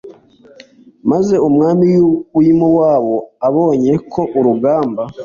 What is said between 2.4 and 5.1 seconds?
i mowabu abonye ko urugamba